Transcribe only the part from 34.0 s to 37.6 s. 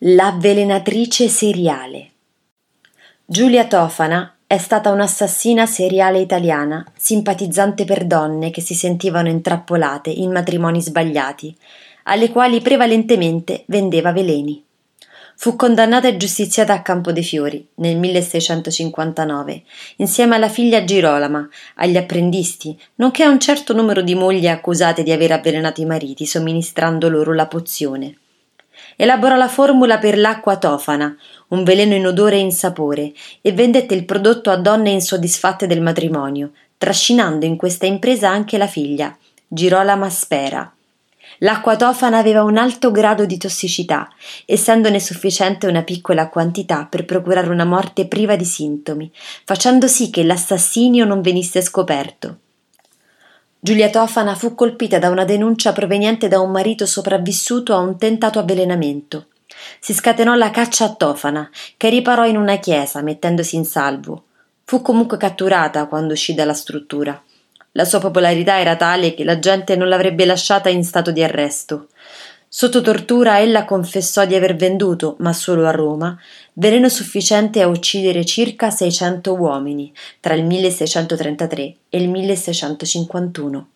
prodotto a donne insoddisfatte del matrimonio, trascinando in